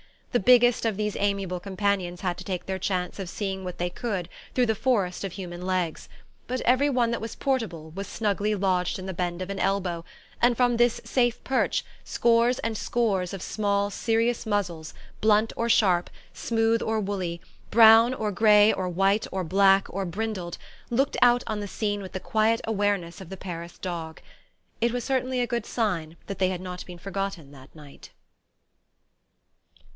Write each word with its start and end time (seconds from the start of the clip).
The 0.31 0.39
biggest 0.39 0.83
of 0.85 0.95
these 0.97 1.15
amiable 1.17 1.59
companions 1.59 2.21
had 2.21 2.37
to 2.37 2.43
take 2.45 2.65
their 2.65 2.79
chance 2.79 3.19
of 3.19 3.29
seeing 3.29 3.63
what 3.63 3.77
they 3.77 3.89
could 3.89 4.29
through 4.55 4.65
the 4.65 4.73
forest 4.73 5.23
of 5.23 5.33
human 5.33 5.61
legs; 5.61 6.07
but 6.47 6.61
every 6.61 6.89
one 6.89 7.11
that 7.11 7.21
was 7.21 7.35
portable 7.35 7.91
was 7.91 8.07
snugly 8.07 8.55
lodged 8.55 8.97
in 8.97 9.05
the 9.05 9.13
bend 9.13 9.43
of 9.43 9.51
an 9.51 9.59
elbow, 9.59 10.03
and 10.41 10.57
from 10.57 10.77
this 10.77 11.01
safe 11.03 11.43
perch 11.43 11.83
scores 12.05 12.57
and 12.59 12.77
scores 12.77 13.31
of 13.33 13.43
small 13.43 13.91
serious 13.91 14.45
muzzles, 14.45 14.93
blunt 15.19 15.53
or 15.57 15.69
sharp, 15.69 16.09
smooth 16.33 16.81
or 16.81 16.99
woolly, 16.99 17.39
brown 17.69 18.13
or 18.13 18.31
grey 18.31 18.73
or 18.73 18.87
white 18.89 19.27
or 19.33 19.43
black 19.43 19.85
or 19.93 20.05
brindled, 20.05 20.57
looked 20.89 21.17
out 21.21 21.43
on 21.45 21.59
the 21.59 21.67
scene 21.67 22.01
with 22.01 22.13
the 22.13 22.19
quiet 22.19 22.59
awareness 22.63 23.21
of 23.21 23.29
the 23.29 23.37
Paris 23.37 23.77
dog. 23.77 24.19
It 24.79 24.93
was 24.93 25.03
certainly 25.03 25.41
a 25.41 25.45
good 25.47 25.65
sign 25.65 26.15
that 26.25 26.39
they 26.39 26.49
had 26.49 26.61
not 26.61 26.85
been 26.85 26.97
forgotten 26.97 27.51
that 27.51 27.75
night. 27.75 28.09